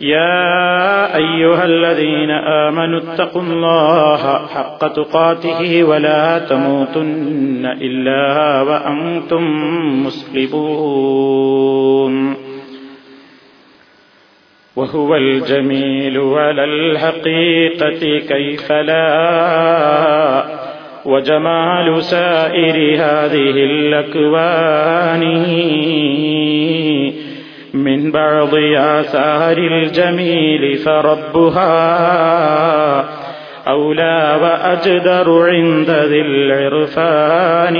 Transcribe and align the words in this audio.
يا 0.00 1.16
أيها 1.16 1.64
الذين 1.64 2.30
آمنوا 2.30 3.00
اتقوا 3.00 3.42
الله 3.42 4.46
حق 4.46 4.88
تقاته 4.92 5.84
ولا 5.84 6.38
تموتن 6.38 7.66
إلا 7.66 8.62
وأنتم 8.62 9.42
مسلمون. 10.06 11.56
وهو 14.76 15.16
الجميل 15.16 16.18
على 16.18 16.64
الحقيقة 16.64 18.18
كيف 18.28 18.72
لا؟ 18.72 20.44
وجمال 21.04 22.02
سائر 22.02 22.76
هذه 22.76 23.64
الأكوان. 23.64 25.22
من 27.74 28.12
بعض 28.12 28.54
آثار 28.76 29.58
الجميل 29.58 30.76
فربها 30.76 31.66
أولى 33.68 34.38
وأجدر 34.42 35.48
عند 35.50 35.90
ذي 35.90 36.20
العرفان. 36.20 37.76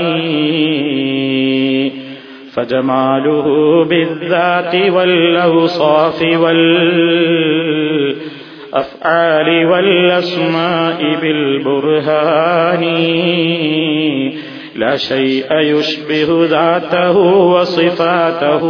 فجماله 2.53 3.45
بالذات 3.85 4.75
والأوصاف 4.91 6.21
والأفعال 6.21 6.65
والأسماء 9.65 11.15
بالبرهان. 11.21 12.83
لا 14.76 14.96
شيء 15.08 15.48
يشبه 15.72 16.46
ذاته 16.46 17.16
وصفاته 17.54 18.62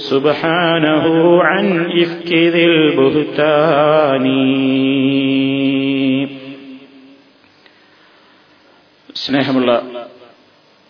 سبحانه 0.00 1.04
عن 1.42 1.66
إفك 1.92 2.30
ذي 2.54 2.64
البهتان 2.66 4.26
സ്നേഹമുള്ള 9.16 9.70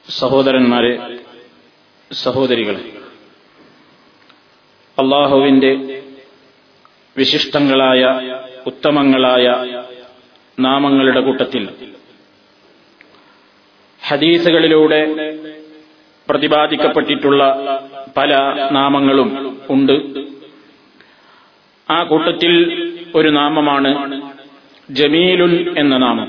സഹോദരന്മാരെ 0.06 0.92
സഹോദരികളെ 2.10 2.82
അള്ളാഹുവിന്റെ 4.98 5.70
വിശിഷ്ടങ്ങളായ 7.16 8.02
ഉത്തമങ്ങളായ 8.66 9.46
നാമങ്ങളുടെ 10.58 11.20
കൂട്ടത്തിൽ 11.20 11.62
ഹദീസുകളിലൂടെ 14.07 15.01
പ്രതിപാദിക്കപ്പെട്ടിട്ടുള്ള 16.29 17.43
പല 18.17 18.35
നാമങ്ങളും 18.71 19.57
ഉണ്ട്. 19.69 19.95
ആ 21.89 22.03
കൂട്ടത്തിൽ 22.03 22.53
ഒരു 23.15 23.29
നാമമാണ് 23.29 24.21
ജമീലുൽ 24.89 25.75
എന്ന 25.77 25.97
നാമം. 25.97 26.27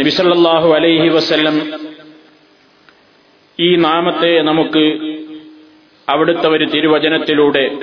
നബിസല്ലാഹു 0.00 0.72
അലൈഹി 0.72 1.08
വസ്ല്ലം 1.08 1.72
ഈ 3.60 3.76
നാമത്തെ 3.76 4.42
നമുക്ക് 4.42 4.84
അവിടുത്തെ 6.08 6.48
ഒരു 6.48 6.64
തിരുവചനത്തിലൂടെ 6.64 7.76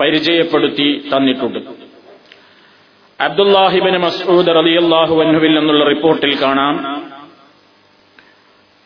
പരിചയപ്പെടുത്തി 0.00 1.08
തന്നിട്ടുണ്ട്. 1.16 1.79
അബ്ദുല്ലാഹിബിന് 3.19 3.99
മസൂദ് 4.05 4.53
റലിയല്ലാഹു 4.57 5.15
അന്നുവിൽ 5.23 5.53
നിന്നുള്ള 5.57 5.83
റിപ്പോർട്ടിൽ 5.91 6.31
കാണാം 6.41 6.75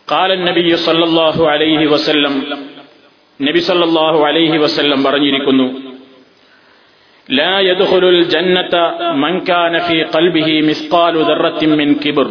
കാലൻ 0.08 0.42
നബി 0.50 0.64
സല്ലാഹു 0.86 1.44
അലൈഹി 1.50 1.86
വസല്ലം 1.94 2.36
നബി 3.40 3.62
സല്ലാഹു 3.70 4.20
അലൈഹി 4.30 4.58
വസല്ലം 4.66 5.00
പറഞ്ഞിരിക്കുന്നു 5.08 5.68
لا 7.30 7.56
يدخل 7.62 8.04
الجنة 8.08 8.74
من 9.16 9.34
كان 9.42 9.74
في 9.80 9.98
قلبه 10.06 10.50
مثقال 10.64 11.14
ذرة 11.22 11.62
من 11.72 11.90
كبر 11.96 12.28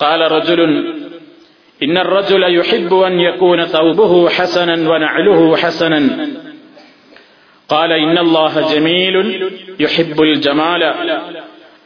قال 0.00 0.20
رجل 0.32 0.60
إن 1.80 1.96
الرجل 1.98 2.42
يحب 2.54 2.92
أن 3.00 3.14
يكون 3.20 3.60
ثوبه 3.66 4.12
حسنا 4.28 4.76
ونعله 4.90 5.40
حسنا 5.56 6.00
قال 7.68 7.90
إن 7.94 8.16
الله 8.18 8.54
جميل 8.72 9.16
يحب 9.80 10.18
الجمال 10.22 10.82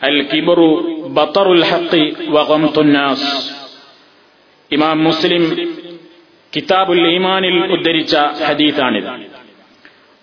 الكبر 0.04 0.58
بطر 1.10 1.46
الحق 1.52 1.92
وغمط 2.28 2.76
الناس 2.78 3.22
إمام 4.70 4.96
مسلم 5.04 5.42
كتاب 6.52 6.88
الإيمان 6.92 7.42
ഉദ്ധരിച്ച 7.74 8.14
ഹദീഥാണിത് 8.46 9.10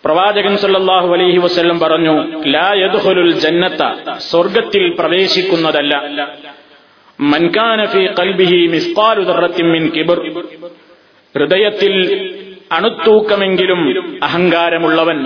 പ്രവാചകൻ 0.04 0.54
സല്ലാഹു 0.64 1.10
അലൈഹി 1.16 1.40
വസ്ല്ലം 1.40 1.78
പറഞ്ഞു 1.80 2.14
ലാ 2.50 2.68
യദ്ഖുലുൽ 2.82 3.32
ജന്നത്ത 3.44 3.82
സ്വർഗത്തിൽ 4.30 4.84
പ്രവേശിക്കുന്നതല്ല 5.00 5.94
മൻകാനഫി 7.20 8.04
കൽബിഹി 8.20 8.60
മിസ്കാലു 8.74 9.24
ദർറത്തിൻ 9.30 9.68
മിൻ 9.74 9.84
കിബർ 9.96 10.20
ഹൃദയത്തിൽ 11.36 11.94
അണുത്തൂക്കമെങ്കിലും 12.75 14.19
അഹങ്കാരമുള്ളവൻ 14.23 15.19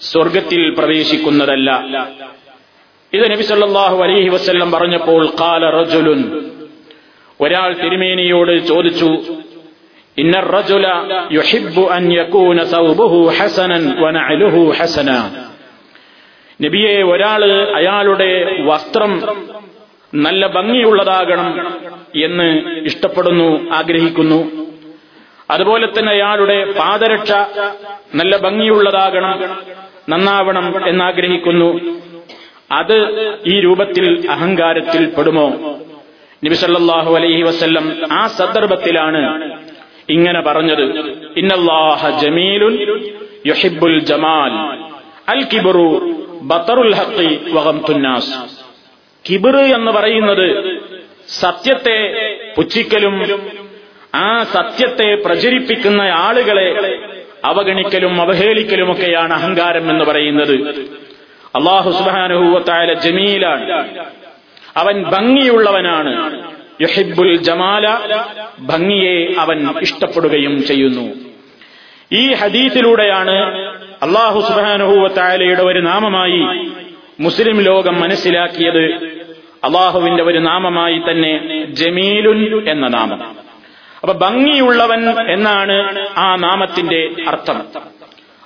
സ്വർഗത്തിൽ 0.00 0.74
പ്രവേശിക്കുന്നതല്ല. 0.78 1.70
ഇത് 3.12 3.30
നബി 3.30 3.42
സല്ലാഹു 3.42 4.02
അലൈഹി 4.02 4.28
വസ്ല്ലം 4.28 4.72
പറഞ്ഞപ്പോൾ 4.72 5.26
കാല 5.40 5.70
റജുലുൻ. 5.70 6.50
ഒരാൾ 7.40 7.72
തിരുമേനിയോട് 7.72 8.66
ചോദിച്ചു 8.66 9.10
ഇന്ന 10.18 10.40
റജുല 10.40 10.86
യുഹിബ്ബു 11.32 11.82
അൻ 11.82 12.12
യകൂന 12.12 12.64
സൗബുഹു 12.64 13.32
ഹസനൻ 13.38 14.00
വനഅലുഹു 14.00 14.72
ഹസന. 14.80 15.10
നബിയെ 16.62 17.02
ഒരാൾ 17.02 17.44
അയാളുടെ 17.74 18.56
വസ്ത്രം 18.64 19.36
നല്ല 20.14 20.46
ഭംഗിയുള്ളതാകണം 20.46 21.48
എന്ന് 22.24 22.48
ഇഷ്ടപ്പെടുന്നു 22.84 23.70
ആഗ്രഹിക്കുന്നു. 23.70 24.63
അതുപോലെ 25.48 25.86
തന്നെ 25.86 26.10
അയാളുടെ 26.12 26.58
പാദരക്ഷ 26.78 27.32
നല്ല 28.18 28.36
ഭംഗിയുള്ളതാകണം 28.44 29.34
നന്നാവണം 30.12 30.66
എന്നാഗ്രഹിക്കുന്നു. 30.88 31.68
അത് 32.80 32.96
ഈ 33.52 33.54
രൂപത്തിൽ 33.60 34.06
അഹങ്കാരത്തിൽ 34.34 35.02
പെടുമോ? 35.16 35.46
നബിസല്ലാഹു 36.44 37.10
അലൈഹി 37.18 37.42
വസ്ല്ലം 37.42 37.84
ആ 38.12 38.22
സന്ദർഭത്തിലാണ് 38.38 39.22
ഇങ്ങനെ 40.14 40.40
പറഞ്ഞത്. 40.40 40.84
ഇന്നല്ലാഹ 41.36 42.10
ജമീലുൻ 42.22 42.74
യുഹിബുൽ 43.50 43.98
ജമാൽ 44.10 44.54
അൽ 45.34 45.40
കിബറു 45.52 45.88
ബത്തറുൽ 46.50 46.94
ഹഖി 47.00 47.30
വഗംതുന്നാസ് 47.56 48.34
കിബിർ 49.24 49.56
എന്ന് 49.76 49.92
പറയുന്നത് 49.92 50.46
സത്യത്തെ 51.40 51.98
പുച്ഛിക്കലും 52.56 53.14
ആ 54.14 54.42
സത്യത്തെ 54.42 55.14
പ്രചരിപ്പിക്കുന്ന 55.14 56.02
ആളുകളെ 56.02 56.98
അവഗണിക്കലും 57.44 58.20
അവഹേളിക്കലുമൊക്കെയാണ് 58.20 59.32
അഹങ്കാരം 59.32 59.90
എന്ന് 59.90 60.04
പറയുന്നത്. 60.04 60.54
അള്ളാഹു 61.54 61.90
സുബാനുഹൂവത്തായ 61.90 62.94
ജമീലാണ്. 62.94 63.72
അവൻ 64.76 65.02
ഭംഗിയുള്ളവനാണ്. 65.02 66.42
യുഹിബുൽ 66.80 67.36
ജമാല 67.36 67.98
ഭംഗിയെ 68.60 69.34
അവൻ 69.38 69.80
ഇഷ്ടപ്പെടുകയും 69.80 70.66
ചെയ്യുന്നു. 70.66 71.14
ഈ 72.12 72.32
ഹദീസിലൂടെയാണ് 72.32 73.36
അള്ളാഹു 74.02 74.40
സുബാനുഹൂവത്തായാലയുടെ 74.40 75.62
ഒരു 75.62 75.80
നാമമായി 75.80 76.70
മുസ്ലിം 77.20 77.60
ലോകം 77.60 78.00
മനസ്സിലാക്കിയത്. 78.00 78.84
അള്ളാഹുവിന്റെ 79.64 80.22
ഒരു 80.22 80.38
നാമമായി 80.38 80.98
തന്നെ 80.98 81.64
ജമീലുൻ 81.70 82.68
എന്ന 82.68 82.88
നാമം. 82.88 83.33
അപ്പൊ 84.04 84.28
ഭംഗിയുള്ളവൻ 84.28 85.10
എന്നാണ് 85.10 86.08
ആ 86.16 86.36
നാമത്തിന്റെ 86.36 87.10
അർത്ഥം. 87.28 87.62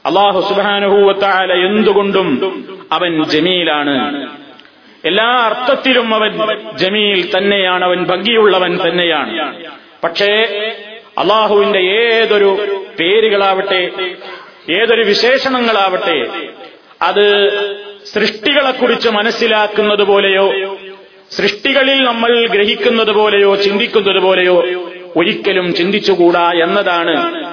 അള്ളാഹു 0.06 0.40
സുബാനുഹൂവത്തായ 0.40 1.66
എന്തുകൊണ്ടും 1.66 2.28
അവൻ 2.92 3.24
ജമീലാണ്. 3.24 4.28
എല്ലാ 5.04 5.24
അർത്ഥത്തിലും 5.24 6.14
അവൻ 6.14 6.32
ജമീൽ 6.76 7.36
തന്നെയാണ് 7.36 7.84
അവൻ 7.84 8.04
ഭംഗിയുള്ളവൻ 8.04 8.78
തന്നെയാണ്. 8.88 9.64
പക്ഷേ 10.04 10.32
അള്ളാഹുവിന്റെ 11.18 11.78
ഏതൊരു 11.78 12.50
പേരുകളാവട്ടെ 13.00 13.90
ഏതൊരു 14.70 15.02
വിശേഷണങ്ങളാവട്ടെ 15.02 16.26
അത് 17.02 17.26
സൃഷ്ടികളെക്കുറിച്ച് 18.04 19.08
മനസ്സിലാക്കുന്നത് 19.08 20.04
പോലെയോ 20.04 20.76
സൃഷ്ടികളിൽ 21.30 22.04
നമ്മൾ 22.04 22.46
ഗ്രഹിക്കുന്നത് 22.46 23.12
പോലെയോ 23.12 23.54
ചിന്തിക്കുന്നത് 23.54 24.22
പോലെയോ 24.22 24.87
ഒരിക്കലും 25.16 25.74
ചിന്തിച്ചുകൂടാ 25.74 26.52
എന്നതാണ്. 26.52 27.44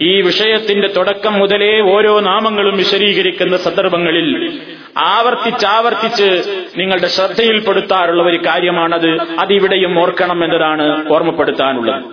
ഈ 0.00 0.20
വിഷയത്തിന്റെ 0.20 0.88
തുടക്കം 0.88 1.32
മുതലേ 1.32 1.80
ഓരോ 1.80 2.20
നാമങ്ങളും 2.20 2.76
വിശദീകരിക്കുന്ന 2.76 3.56
സന്ദർഭങ്ങളിൽ 3.56 4.60
ആവർത്തിച്ചാവർത്തിച്ച് 4.98 6.42
നിങ്ങളുടെ 6.78 7.06
ശ്രദ്ധയിൽപ്പെടുത്താറുള്ള 7.06 8.22
ഒരു 8.22 8.38
കാര്യമാണത്. 8.46 9.20
അതിവിടെയും 9.38 9.98
ഓർക്കണം 9.98 10.44
എന്നതാണ് 10.44 11.12
ഓർമ്മപ്പെടുത്താനുള്ളത്. 11.12 12.04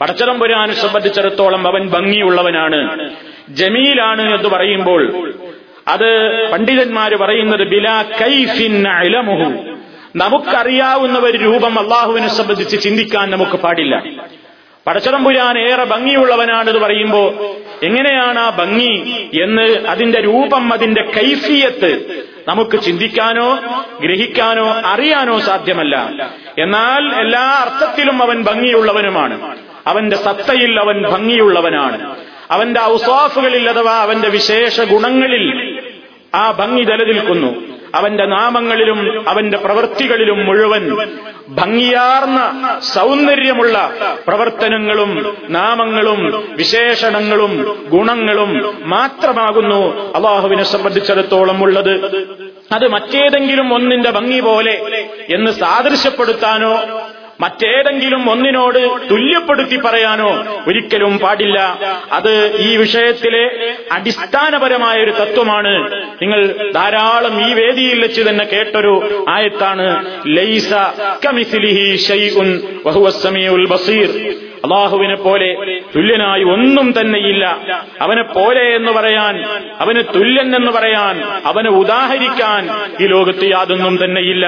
പടച്ചതമ്പുരാനെ 0.00 0.72
സംബന്ധിച്ചിടത്തോളം 0.72 1.66
അവൻ 1.66 1.88
ഭംഗിയുള്ളവനാണ്. 1.88 3.10
ജമീലാണ് 3.48 4.34
എന്ന് 4.34 4.48
പറയുമ്പോൾ 4.48 5.32
അത് 5.88 6.48
പണ്ഡിതന്മാര് 6.52 7.16
പറയുന്നത് 7.16 7.68
ബിലാ 7.68 8.02
കൈഫിൻ 8.02 8.88
ഇലമുഹു 8.88 9.71
നമുക്കറിയാവുന്ന 10.16 11.18
ഒരു 11.18 11.38
രൂപം 11.38 11.78
അള്ളാഹുവിനെ 11.78 12.28
സംബന്ധിച്ച് 12.28 12.80
ചിന്തിക്കാൻ 12.80 13.30
നമുക്ക് 13.30 13.52
പാടില്ല. 13.52 14.02
പടച്ചതമ്പുരാൻ 14.86 15.58
ഏറെ 15.58 15.84
ഭംഗിയുള്ളവനാണെന്ന് 15.84 16.80
പറയുമ്പോ 16.80 17.34
എങ്ങനെയാണ് 17.82 18.38
ആ 18.38 18.50
ഭംഗി 18.50 19.14
എന്ന് 19.42 19.86
അതിന്റെ 19.86 20.20
രൂപം 20.20 20.72
അതിന്റെ 20.72 21.02
കൈഫിയത്ത് 21.02 22.22
നമുക്ക് 22.48 22.80
ചിന്തിക്കാനോ 22.80 23.58
ഗ്രഹിക്കാനോ 24.00 24.72
അറിയാനോ 24.84 25.40
സാധ്യമല്ല. 25.40 25.96
എന്നാൽ 26.58 27.20
എല്ലാ 27.20 27.40
അർത്ഥത്തിലും 27.40 28.22
അവൻ 28.22 28.42
ഭംഗിയുള്ളവനുമാണ്. 28.42 29.56
അവന്റെ 29.86 30.16
സത്തയിൽ 30.16 30.80
അവൻ 30.80 31.02
ഭംഗിയുള്ളവനാണ്. 31.02 32.16
അവന്റെ 32.50 32.80
ഔസാഫുകളിൽ 32.80 33.68
അഥവാ 33.68 33.96
അവന്റെ 33.96 34.28
വിശേഷ 34.28 34.80
ഗുണങ്ങളിൽ 34.80 35.78
ആ 36.34 36.50
ഭംഗി 36.50 36.82
നിലനിൽക്കുന്നു. 36.82 37.71
അവന്റെ 37.94 38.26
നാമങ്ങളിലും 38.26 39.28
അവന്റെ 39.28 39.58
പ്രവൃത്തികളിലും 39.58 40.46
മുഴുവൻ 40.46 40.84
ഭംഗിയാർന്ന 41.48 42.40
സൗന്ദര്യമുള്ള 42.80 43.76
പ്രവർത്തനങ്ങളും 44.26 45.10
നാമങ്ങളും 45.50 46.20
വിശേഷണങ്ങളും 46.56 47.52
ഗുണങ്ങളും 47.88 48.50
മാത്രമാകുന്നു 48.84 50.12
അള്ളാഹുവിനെ 50.14 50.62
സംബന്ധിച്ചിടത്തോളം 50.62 51.62
ഉള്ളത്. 51.62 51.94
അത് 52.72 52.88
മറ്റേതെങ്കിലും 52.88 53.74
ഒന്നിന്റെ 53.74 54.10
ഭംഗി 54.10 54.40
പോലെ 54.40 54.74
എന്ന് 55.30 55.50
സാദൃശ്യപ്പെടുത്താനോ 55.50 56.72
മറ്റേതെങ്കിലും 57.42 58.30
ഒന്നിനോട് 58.30 58.78
തുല്യപ്പെടുത്തി 59.10 59.76
പറയാനോ 59.76 60.30
ഒരിക്കലും 60.66 61.18
പാടില്ല. 61.18 61.58
അത് 62.12 62.56
ഈ 62.56 62.76
വിഷയത്തിലെ 62.76 63.74
അടിസ്ഥാനപരമായ 63.92 64.96
ഒരു 65.04 65.10
തത്വമാണ്. 65.10 65.74
നിങ്ങൾ 66.22 66.70
ധാരാളം 66.74 67.50
ഈ 67.50 67.52
വേദിയിൽ 67.54 68.02
വെച്ച് 68.02 68.22
തന്നെ 68.22 68.44
കേട്ടൊരു 68.44 69.24
ആയത്താണ്. 69.28 69.88
ലൈസ 70.26 70.72
കമിസിലിഹി 71.26 71.88
ബസീർ. 73.70 74.34
അള്ളാഹുവിനെ 74.64 75.14
പോലെ 75.14 75.50
തുല്യനായി 75.96 76.42
ഒന്നും 76.42 76.94
തന്നെയില്ല. 77.00 77.58
അവനെ 78.00 78.22
പോലെ 78.22 78.76
എന്ന് 78.76 78.92
പറയാൻ 78.92 79.44
അവന് 79.80 80.02
തുല്യൻ 80.14 80.56
എന്ന് 80.56 80.72
പറയാൻ 80.72 81.22
അവനെ 81.46 81.70
ഉദാഹരിക്കാൻ 81.70 82.68
ഈ 83.00 83.06
ലോകത്ത് 83.06 83.44
യാതൊന്നും 83.44 84.04
തന്നെയില്ല. 84.04 84.46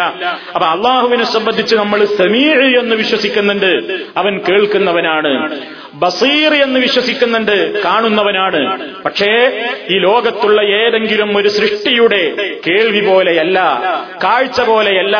അപ്പൊ 0.55 0.67
അള്ളാഹുവിനെ 0.67 1.25
സംബന്ധിച്ച് 1.25 1.77
നമ്മൾ 1.77 2.05
സമീർ 2.05 2.79
എന്ന് 2.79 2.97
വിശ്വസിക്കുന്നുണ്ട്. 2.97 3.99
അവൻ 4.17 4.39
കേൾക്കുന്നവനാണ്. 4.39 5.59
ബസീർ 5.95 6.55
എന്ന് 6.55 6.81
വിശ്വസിക്കുന്നുണ്ട്. 6.81 7.83
കാണുന്നവനാണ്. 7.85 8.95
പക്ഷേ 9.05 9.65
ഈ 9.91 9.99
ലോകത്തുള്ള 9.99 10.63
ഏതെങ്കിലും 10.63 11.37
ഒരു 11.37 11.49
സൃഷ്ടിയുടെ 11.49 12.33
കേൾവി 12.67 13.07
പോലെയല്ല 13.07 13.83
കാഴ്ച 14.25 14.61
പോലെയല്ല. 14.61 15.17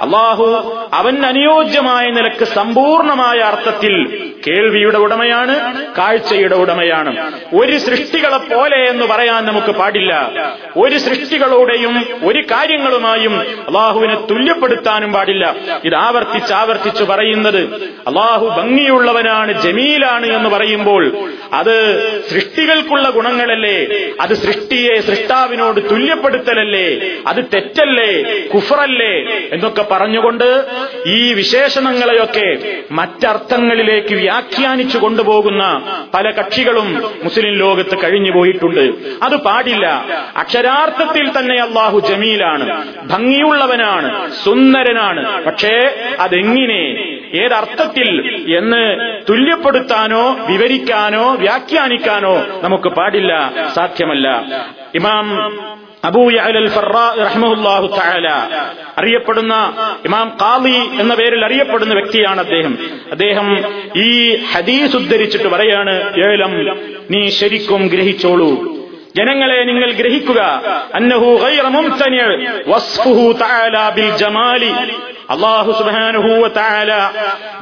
അള്ളാഹു 0.00 0.44
അവൻ 0.92 1.26
അനുയോജ്യമായ 1.26 2.10
നിലയ്ക്ക് 2.10 2.44
സമ്പൂർണമായ 2.44 3.38
അർത്ഥത്തിൽ 3.38 4.30
കേൾവിയുടെ 4.48 4.98
ഉടമയാണ്. 4.98 5.61
കാഴ്ചയുടെ 5.98 6.54
ഉടമയാണ്. 6.54 7.12
ഒരു 7.54 7.78
സൃഷ്ടികളെ 7.78 8.38
പോലെ 8.38 8.76
എന്ന് 8.90 9.06
പറയാൻ 9.06 9.44
നമുക്ക് 9.44 9.72
പാടില്ല. 9.78 10.12
ഒരു 10.76 10.98
സൃഷ്ടികളോടെയും 10.98 12.06
ഒരു 12.22 12.42
കാര്യങ്ങളുമായും 12.50 13.40
അള്ളാഹുവിനെ 13.40 14.14
തുല്യപ്പെടുത്താനും 14.30 15.12
പാടില്ല. 15.12 15.56
ഇത് 15.84 15.94
ആവർത്തിച്ച് 15.94 16.52
ആവർത്തിച്ച് 16.52 17.04
പറയുന്നത് 17.04 17.60
അള്ളാഹു 18.06 18.46
ഭംഗിയുള്ളവനാണ് 18.46 19.62
ജമീലാണ് 19.62 20.26
എന്ന് 20.26 20.50
പറയുമ്പോൾ 20.50 21.02
അത് 21.52 21.74
സൃഷ്ടികൾക്കുള്ള 22.30 23.10
ഗുണങ്ങളല്ലേ? 23.10 23.76
അത് 24.20 24.34
സൃഷ്ടിയെ 24.34 25.00
സൃഷ്ടാവിനോട് 25.00 25.90
തുല്യപ്പെടുത്തലല്ലേ? 25.90 26.86
അത് 27.26 27.44
തെറ്റല്ലേ? 27.54 28.12
കുഫറല്ലേ 28.48 29.14
എന്നൊക്കെ 29.52 29.84
പറഞ്ഞുകൊണ്ട് 29.90 30.48
ഈ 31.06 31.32
വിശേഷണങ്ങളെയൊക്കെ 31.32 32.48
മറ്റർത്ഥങ്ങളിലേക്ക് 32.90 34.14
വ്യാഖ്യാനിച്ചു 34.14 34.98
കൊണ്ടുപോകുന്ന 34.98 35.51
പല 36.14 36.30
കക്ഷികളും 36.30 37.02
മുസ്ലിം 37.24 37.54
ലോകത്ത് 37.54 38.04
കഴിഞ്ഞു 38.04 38.30
പോയിട്ടുണ്ട്. 38.30 38.80
അത് 39.22 39.36
പാടില്ല. 39.36 40.04
അക്ഷരാർത്ഥത്തിൽ 40.36 41.38
തന്നെ 41.38 41.60
അള്ളാഹു 41.62 41.98
ജമീലാണ്. 41.98 42.84
ഭംഗിയുള്ളവനാണ്. 43.08 44.30
സുന്ദരനാണ്. 44.30 45.44
പക്ഷേ 45.44 45.80
അതെങ്ങനെ? 46.20 47.12
ഏതർത്ഥത്തിൽ 47.34 48.10
എന്ന് 48.58 49.12
തുല്യപ്പെടുത്താനോ 49.28 50.36
വിവരിക്കാനോ 50.46 51.34
വ്യാഖ്യാനിക്കാനോ 51.34 52.46
നമുക്ക് 52.62 52.88
പാടില്ല. 52.88 53.52
സാധ്യമല്ല. 53.74 54.44
ഇമാം 54.94 55.52
അറിയപ്പെടുന്ന 58.98 59.54
ഇമാം 60.04 60.38
ഖാലി 60.42 61.00
എന്ന 61.00 61.14
പേരിൽ 61.14 61.44
അറിയപ്പെടുന്ന 61.44 61.94
വ്യക്തിയാണ് 61.94 62.40
അദ്ദേഹം. 62.40 62.78
അദ്ദേഹം 63.10 63.64
ഈ 63.96 64.38
ഹദീസ് 64.52 64.96
ഉദ്ധരിച്ചിട്ട് 64.96 65.48
പറയാണ് 65.48 66.16
ഏലം 66.18 66.78
നീ 67.10 67.28
ശരിക്കും 67.28 67.86
ഗ്രഹിച്ചോളൂ. 67.86 68.82
ജനങ്ങളെ 69.16 69.64
നിങ്ങൾ 69.64 69.92
ഗ്രഹിക്കുക. 69.92 70.62
അന്നഹു 70.94 71.38
അള്ളാഹു 75.32 75.72
സുബാനുഹൂവ 75.72 76.48
താല 76.48 76.92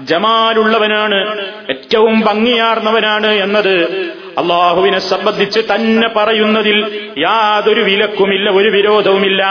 ജമാലുള്ളവനാണ് 0.00 1.18
ഏറ്റവും 1.70 2.20
ഭംഗിയാർന്നവനാണ് 2.20 3.26
എന്നത് 3.26 3.74
അള്ളാഹുവിനെ 4.38 4.98
സംബന്ധിച്ച് 4.98 5.60
തന്നെ 5.74 6.08
പറയുന്നതിൽ 6.08 6.78
യാതൊരു 7.18 7.80
വിലക്കുമില്ല 7.80 8.50
ഒരു 8.50 8.68
വിരോധവുമില്ല. 8.68 9.42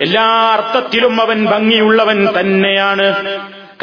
എല്ലാ 0.00 0.26
അർത്ഥത്തിലും 0.52 1.20
അവൻ 1.20 1.46
ഭംഗിയുള്ളവൻ 1.46 2.28
തന്നെയാണ്. 2.40 3.08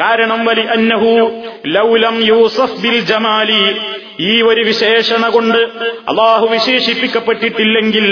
കാരണം 0.00 0.44
വലി 0.44 0.64
അന്നഹു 0.76 1.42
ലൗലം 1.66 2.16
യൂസഫ് 2.22 2.80
ബിൽ 2.82 3.00
ജമാലി 3.00 3.62
ഈ 4.20 4.42
ഒരു 4.42 4.60
വിശേഷണ 4.60 5.28
കൊണ്ട് 5.28 5.58
അള്ളാഹു 6.08 6.46
വിശേഷിപ്പിക്കപ്പെട്ടിട്ടില്ലെങ്കിൽ 6.46 8.06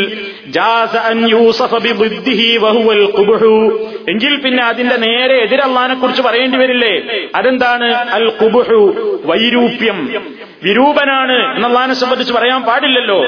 എങ്കിൽ 4.08 4.36
പിന്നെ 4.36 4.64
അതിന്റെ 4.64 4.96
നേരെ 4.96 5.34
എതിരല്ലാനെ 5.42 5.94
കുറിച്ച് 5.94 6.22
പറയേണ്ടി 6.22 6.58
വരില്ലേ? 6.58 7.28
അതെന്താണ്? 7.34 7.94
അൽ 7.94 8.30
കുബുഹു 8.30 8.80
വൈരൂപ്യം. 9.24 9.98
വിരൂപനാണ് 10.64 11.56
എന്നല്ലാനെ 11.56 11.94
സംബന്ധിച്ച് 11.94 12.34
പറയാൻ 12.34 12.62
പാടില്ലല്ലോ. 12.62 13.18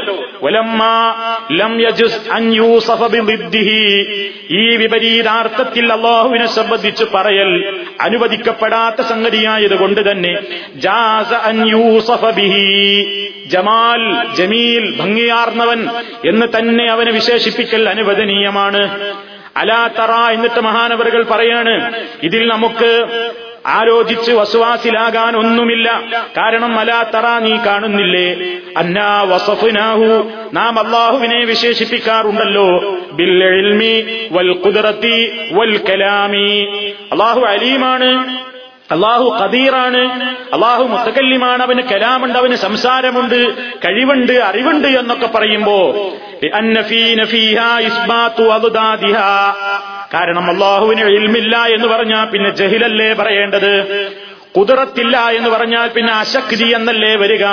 ഈ 4.50 4.76
വിപരീതാർത്ഥത്തിൽ 4.76 5.92
അള്ളാഹുവിനെ 5.92 6.46
സംബന്ധിച്ച് 6.46 7.04
പറയൽ 7.14 7.80
അനുവദിക്കപ്പെടാത്ത 8.00 9.00
സംഗതിയായത് 9.06 9.78
കൊണ്ട് 9.78 10.10
തന്നെ 10.10 10.38
ജാസ 10.76 11.32
അൻ 11.32 11.68
യൂസഫ 11.68 12.24
ബിഹി. 12.24 12.67
ജമാൽ 13.46 14.34
ജമീൽ 14.36 14.96
ഭംഗിയാർന്നവൻ 14.96 15.88
എന്ന് 16.28 16.46
തന്നെ 16.58 16.90
അവനെ 16.90 17.12
വിശേഷിപ്പിക്കൽ 17.12 17.88
അനുവദനീയമാണ്. 17.88 19.14
അലാ 19.56 19.86
തറ 19.86 20.10
എന്നിട്ട് 20.10 20.60
മഹാനവറുകൾ 20.60 21.26
പറയാണ് 21.30 22.04
ഇതിൽ 22.22 22.48
നമുക്ക് 22.48 23.06
ആലോചിച്ച് 23.66 24.32
വസുവാസിലാകാൻ 24.32 25.36
ഒന്നുമില്ല. 25.36 26.02
കാരണം 26.36 26.78
അലാ 26.78 27.02
തറ 27.02 27.38
നീ 27.38 27.56
കാണുന്നില്ലേ? 27.66 28.58
അന്നാ 28.76 29.22
വസഫുനാഹു 29.22 30.30
നാം 30.52 30.86
അള്ളാഹുവിനെ 30.86 31.44
വിശേഷിപ്പിക്കാറുണ്ടല്ലോ. 31.44 32.96
ബിൽ 33.12 34.28
വൽ 34.32 34.50
ഖുദ്റത്തി 34.66 35.30
വൽ 35.52 35.78
കലാമി. 35.78 36.64
അള്ളാഹു 37.12 37.40
അലീമാണ്. 37.40 38.47
അള്ളാഹു 38.88 39.26
കദീറാണ് 39.40 40.00
അള്ളാഹു 40.52 40.82
മുത്തക്കല്ലിമാണ് 40.84 41.62
അവന് 41.62 41.82
കലാമുണ്ട് 41.88 42.38
അവന് 42.38 42.56
സംസാരമുണ്ട് 42.58 43.38
കഴിവുണ്ട് 43.84 44.32
അറിവുണ്ട് 44.42 44.88
എന്നൊക്കെ 45.00 45.26
പറയുമ്പോ 45.28 45.78
കാരണം 50.12 50.44
അള്ളാഹുവിന് 50.50 51.04
ഇൽമില്ല 51.16 51.56
എന്ന് 51.68 51.88
പറഞ്ഞാൽ 51.88 52.24
പിന്നെ 52.26 52.50
ജഹിലല്ലേ 52.50 53.12
പറയേണ്ടത്? 53.12 53.72
കുതിറത്തില്ല 54.54 55.16
എന്ന് 55.30 55.50
പറഞ്ഞാൽ 55.50 55.88
പിന്നെ 55.88 56.12
അശക്തി 56.14 56.68
എന്നല്ലേ 56.74 57.16
വരിക? 57.16 57.44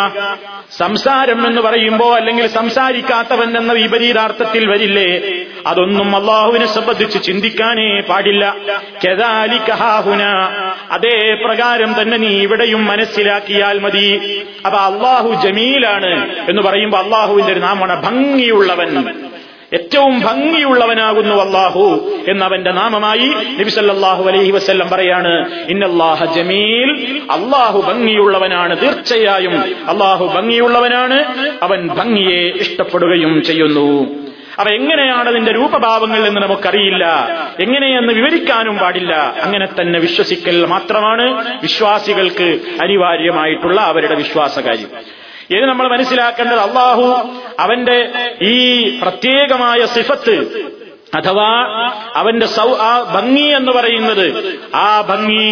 സംസാരം 0.78 1.48
എന്ന് 1.48 1.62
പറയുമ്പോ 1.62 2.16
അല്ലെങ്കിൽ 2.16 2.48
സംസാരിക്കാത്തവൻ 2.48 3.58
എന്ന 3.58 3.74
വിപരീതാർത്ഥത്തിൽ 3.74 4.70
വരില്ലേ? 4.70 5.34
അതൊന്നും 5.68 6.16
അള്ളാഹുവിനെ 6.16 6.66
സംബന്ധിച്ച് 6.66 7.24
ചിന്തിക്കാനേ 7.24 8.02
പാടില്ല. 8.02 8.56
കെതാലിക്കഹാഹുന 9.06 10.24
അതേ 10.92 11.38
പ്രകാരം 11.46 12.02
തന്നെ 12.02 12.18
നീ 12.18 12.42
ഇവിടെയും 12.42 12.86
മനസ്സിലാക്കിയാൽ 12.86 13.80
മതി. 13.80 14.42
അപ്പൊ 14.66 14.80
അള്ളാഹു 14.80 15.48
ജമീലാണ് 15.48 16.36
എന്ന് 16.50 16.62
പറയുമ്പോ 16.62 17.00
അള്ളാഹുവിന്റെ 17.00 17.52
ഒരു 17.52 17.60
നാമമാണ് 17.60 18.06
ഭംഗിയുള്ളവൻ. 18.06 19.14
ഏറ്റവും 19.76 20.20
ഭംഗിയുള്ളവനാകുന്നു 20.20 21.36
അള്ളാഹു 21.36 21.86
എന്നവന്റെ 22.28 22.72
നാമമായി 22.72 23.30
നബിസല്ലാഹു 23.60 24.24
അലൈഹി 24.30 24.52
വസ്ല്ലം 24.52 24.90
പറയാണ് 24.90 25.34
ഇന്നല്ലാഹ 25.70 26.26
ജമീൽ. 26.26 26.92
അള്ളാഹു 27.32 27.82
ഭംഗിയുള്ളവനാണ് 27.82 28.82
തീർച്ചയായും 28.82 29.56
അള്ളാഹു 29.88 30.26
ഭംഗിയുള്ളവനാണ് 30.26 31.18
അവൻ 31.64 31.88
ഭംഗിയെ 31.88 32.42
ഇഷ്ടപ്പെടുകയും 32.64 33.44
ചെയ്യുന്നു. 33.44 33.90
അവ 34.60 34.68
എങ്ങനെയാണ് 34.70 35.30
അതിന്റെ 35.30 35.52
രൂപഭാവങ്ങൾ 35.52 36.28
എന്ന് 36.28 36.42
നമുക്കറിയില്ല 36.42 37.06
എങ്ങനെയെന്ന് 37.60 38.14
വിവരിക്കാനും 38.14 38.78
പാടില്ല. 38.78 39.14
അങ്ങനെ 39.42 39.68
തന്നെ 39.82 40.00
വിശ്വസിക്കൽ 40.00 40.66
മാത്രമാണ് 40.66 41.26
വിശ്വാസികൾക്ക് 41.62 42.60
അനിവാര്യമായിട്ടുള്ള 42.82 43.82
അവരുടെ 43.82 44.16
വിശ്വാസകാര്യം. 44.16 45.15
ഇനി 45.50 45.66
നമ്മൾ 45.66 45.88
മനസ്സിലാക്കേണ്ടത് 45.88 46.60
അള്ളാഹു 46.60 47.06
അവന്റെ 47.60 47.98
ഈ 48.42 48.56
പ്രത്യേകമായ 49.00 49.86
സിഫത്ത് 49.86 50.36
അഥവാ 51.16 51.50
അവന്റെ 52.16 52.46
സൗ 52.46 52.70
ആ 52.84 52.94
ഭംഗി 53.14 53.48
എന്ന് 53.50 53.72
പറയുന്നത് 53.72 54.26
ആ 54.76 55.02
ഭംഗി 55.02 55.46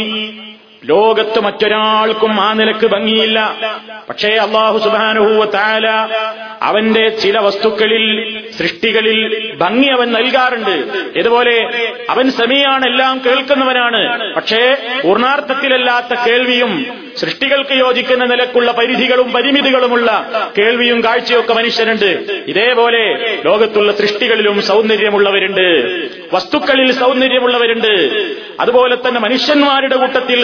ലോകത്ത് 0.85 1.39
മറ്റൊരാൾക്കും 1.39 2.41
ആ 2.41 2.53
നിലയ്ക്ക് 2.53 2.87
ഭംഗിയില്ല. 2.87 3.55
പക്ഷേ 4.09 4.27
അള്ളാഹു 4.27 4.77
സുബാനുഹൂവ 4.77 5.47
അവന്റെ 6.61 7.09
ചില 7.09 7.39
വസ്തുക്കളിൽ 7.39 8.39
സൃഷ്ടികളിൽ 8.51 9.53
ഭംഗി 9.55 9.87
അവൻ 9.87 10.11
നൽകാറുണ്ട്. 10.11 10.83
ഇതുപോലെ 11.19 11.69
അവൻ 12.09 12.31
സെമിയാണ് 12.31 12.85
എല്ലാം 12.85 13.21
കേൾക്കുന്നവനാണ്. 13.25 14.35
പക്ഷേ 14.35 14.77
പൂർണാർത്ഥത്തിലല്ലാത്ത 15.03 16.19
കേൾവിയും 16.27 17.03
സൃഷ്ടികൾക്ക് 17.17 17.73
യോജിക്കുന്ന 17.73 18.25
നിലക്കുള്ള 18.25 18.71
പരിധികളും 18.71 19.31
പരിമിതികളുമുള്ള 19.31 20.09
കേൾവിയും 20.57 21.03
കാഴ്ചയൊക്കെ 21.03 21.53
മനുഷ്യനുണ്ട്. 21.53 22.41
ഇതേപോലെ 22.47 23.03
ലോകത്തുള്ള 23.45 23.91
സൃഷ്ടികളിലും 23.91 24.61
സൗന്ദര്യമുള്ളവരുണ്ട്. 24.61 25.67
വസ്തുക്കളിൽ 26.33 26.91
സൗന്ദര്യമുള്ളവരുണ്ട്. 26.91 27.93
അതുപോലെ 28.59 28.95
തന്നെ 28.95 29.19
മനുഷ്യന്മാരുടെ 29.19 29.95
കൂട്ടത്തിൽ 29.95 30.43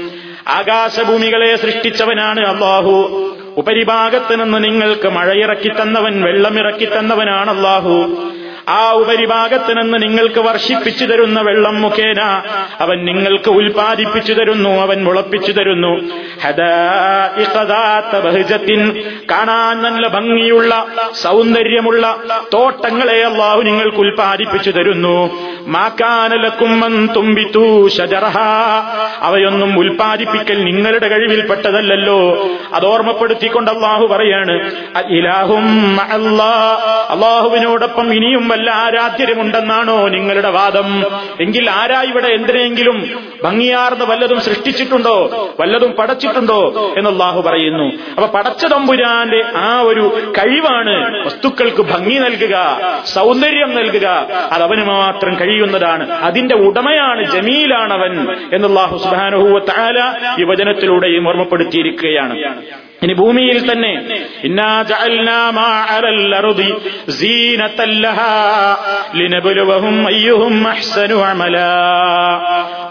ആകാശഭൂമികളെ 0.51 1.55
സൃഷ്ടിച്ചവനാണ് 1.55 2.45
അള്ളാഹു. 2.45 3.27
ഉപരിഭാഗത്ത് 3.57 4.43
നിന്ന് 4.43 4.63
നിങ്ങൾക്ക് 4.63 5.07
മഴയിറക്കി 5.07 5.69
തന്നവൻ 5.81 6.21
വെള്ളമിറക്കി 6.21 6.85
തന്നവനാണ് 6.85 7.51
അള്ളാഹു. 7.51 7.95
ആ 8.71 8.91
ഉപരിഭാഗത്ത് 9.01 9.71
നിന്ന് 9.77 9.97
നിങ്ങൾക്ക് 10.03 10.41
വർഷിപ്പിച്ചു 10.47 11.05
തരുന്ന 11.05 11.39
വെള്ളം 11.41 11.75
മുഖേന 11.81 12.21
അവൻ 12.79 12.97
നിങ്ങൾക്ക് 13.05 13.51
ഉൽപ്പാദിപ്പിച്ചു 13.59 14.33
തരുന്നു 14.33 14.71
അവൻ 14.81 14.97
മുളപ്പിച്ചു 15.03 15.51
തരുന്നു. 15.51 15.93
കാണാൻ 19.31 19.75
നല്ല 19.81 20.07
ഭംഗിയുള്ള 20.07 20.71
സൗന്ദര്യമുള്ള 21.21 22.03
തോട്ടങ്ങളെ 22.53 23.19
അള്ളാഹു 23.23 23.61
നിങ്ങൾക്ക് 23.61 23.97
ഉൽപ്പാദിപ്പിച്ചു 23.97 24.71
തരുന്നു. 24.71 25.15
മാക്കാനലക്കുമ്മൻ 25.75 26.93
തുമ്പിത്തു 27.15 27.65
ഷജറഹ 27.97 28.37
അവയൊന്നും 29.21 29.71
ഉൽപ്പാദിപ്പിക്കൽ 29.79 30.57
നിങ്ങളുടെ 30.63 31.07
കഴിവിൽപ്പെട്ടതല്ലോ 31.07 32.19
അത് 32.73 32.85
ഓർമ്മപ്പെടുത്തിക്കൊണ്ട് 32.85 33.69
അള്ളാഹു 33.71 34.05
പറയാണ് 34.07 34.55
അള്ളാഹുവിനോടൊപ്പം 37.13 38.07
ഇനിയും 38.13 38.45
വല്ല 38.61 38.71
ആരാധ്യരുമുണ്ടെന്നാണോ 38.71 40.07
നിങ്ങളുടെ 40.07 40.49
വാദം. 40.49 41.03
എങ്കിൽ 41.41 41.69
ആരാ 41.71 42.01
ഇവിടെ 42.01 42.27
എന്തിനെങ്കിലും 42.27 43.23
ഭംഗിയാർന്ന് 43.43 44.05
വല്ലതും 44.05 44.41
സൃഷ്ടിച്ചിട്ടുണ്ടോ? 44.41 45.49
വല്ലതും 45.59 45.91
പടച്ചിട്ടുണ്ടോ? 45.91 46.93
എന്ന് 46.97 47.09
അള്ളാഹു 47.09 47.41
പറയുന്നു. 47.41 47.91
അപ്പൊ 48.15 48.27
പടച്ച 48.27 48.65
തമ്പുരാന്റെ 48.65 49.43
ആ 49.55 49.81
ഒരു 49.81 50.33
കഴിവാണ് 50.37 51.25
വസ്തുക്കൾക്ക് 51.25 51.81
ഭംഗി 51.81 52.17
നൽകുക 52.17 52.79
സൗന്ദര്യം 53.05 53.75
നൽകുക. 53.75 54.07
അത് 54.51 54.83
മാത്രം 54.83 55.39
കഴിയുന്നതാണ്. 55.39 56.11
അതിന്റെ 56.11 56.55
ഉടമയാണ് 56.55 57.31
ജമീലാണവൻ 57.31 58.31
എന്നുള്ളാഹു 58.53 58.97
സുബാനുഹൂവ 58.97 59.59
താല 59.59 60.13
യുവജനത്തിലൂടെയും 60.39 61.27
ഓർമ്മപ്പെടുത്തിയിരിക്കുകയാണ്. 61.27 62.35
ഇനി 63.03 63.13
ഭൂമിയിൽ 63.13 63.71
തന്നെ 63.71 63.91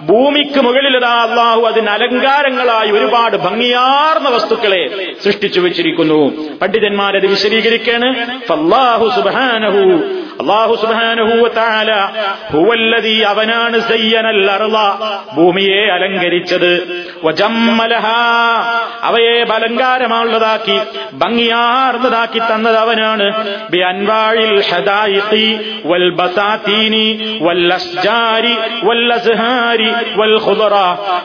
ഭൂമിക്ക് 0.01 0.61
മുകളിലതാ 0.61 1.27
അള്ളാഹു 1.29 1.61
അതിന് 1.67 1.89
അലങ്കാരങ്ങളായി 1.89 2.91
ഒരുപാട് 2.91 3.37
ഭംഗിയാർന്ന 3.37 4.29
വസ്തുക്കളെ 4.29 4.91
സൃഷ്ടിച്ചു 5.25 5.61
വെച്ചിരിക്കുന്നു. 5.61 6.49
പണ്ഡിതന്മാരത് 6.59 7.27
വിശദീകരിക്കാണ്. 7.27 8.41
അള്ളാഹു 10.41 10.75
ഹുവല്ലദീ 12.53 13.23
അവനാണ് 13.23 13.81
സയ്യനൽ 13.81 14.41
ഭൂമിയെ 15.37 15.83
അലങ്കരിച്ചത്. 15.93 16.73
അവയെ 19.03 19.45
ബലങ്കാരമുള്ളതാക്കി 19.45 20.79
ഭംഗിയാർന്നതാക്കി 21.13 22.39
തന്നത് 22.39 22.77
അവനാണ്. 22.77 23.27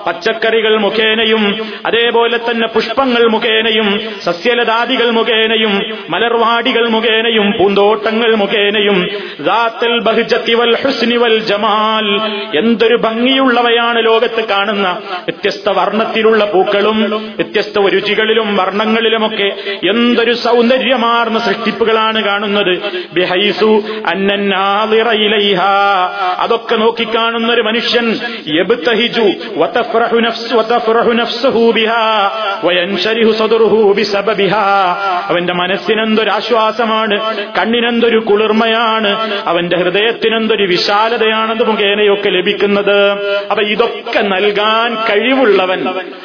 പച്ചക്കറികൾ 0.08 0.78
മുഖേനയും 0.78 1.44
അതേപോലെ 1.86 2.38
തന്നെ 2.38 2.68
പുഷ്പങ്ങൾ 2.68 3.24
മുഖേനയും 3.28 3.88
സസ്യലതാദികൾ 4.24 5.10
മുഖേനയും 5.10 5.74
മലർവാടികൾ 6.10 6.88
മുഖേനയും 6.90 7.54
പൂന്തോട്ടങ്ങൾ 7.60 8.36
മുഖേനയും 8.36 9.05
ജമാൽ. 11.38 12.22
എന്തൊരു 12.58 12.96
ഭംഗിയുള്ളവയാണ് 12.96 14.06
ലോകത്ത് 14.06 14.44
കാണുന്ന. 14.48 14.98
വ്യത്യസ്ത 15.10 15.70
വർണത്തിലുള്ള 15.70 16.46
പൂക്കളും 16.46 17.04
വ്യത്യസ്ത 17.36 17.88
രുചികളിലും 17.88 18.58
വർണങ്ങളിലുമൊക്കെ 18.58 19.56
എന്തൊരു 19.90 20.34
സൗന്ദര്യമാർന്ന 20.34 21.40
സൃഷ്ടിപ്പുകളാണ് 21.40 22.24
കാണുന്നത്. 22.24 22.82
ബിഹൈസു. 23.14 23.84
അതൊക്കെ 26.40 26.76
നോക്കിക്കാണുന്ന 26.76 27.54
ഒരു 27.54 27.62
മനുഷ്യൻ 27.62 28.20
ബിഹാ 31.72 32.32
സദറുഹു 33.32 33.94
അവന്റെ 35.30 35.54
മനസ്സിനെന്തൊരു 35.54 36.30
ആശ്വാസമാണ് 36.30 37.38
കണ്ണിനെന്തൊരു 37.60 38.20
കുളിർമയാണ് 38.20 38.95
അവന്റെ 39.46 39.78
ഹൃദയത്തിന് 39.78 39.94
ഹൃദയത്തിനെന്തൊരു 39.96 40.64
വിശാലതയാണെന്ന് 40.64 41.66
മുഖേനയൊക്കെ 41.66 42.30
ലഭിക്കുന്നത്. 42.30 42.98
അപ്പൊ 43.50 43.64
ഇതൊക്കെ 43.64 44.22
നൽകാൻ 44.22 44.90
കഴിവുള്ളവൻ 45.10 45.80